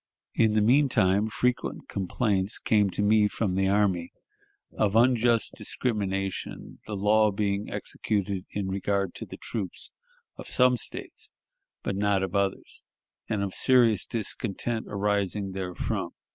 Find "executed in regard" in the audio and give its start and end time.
7.71-9.13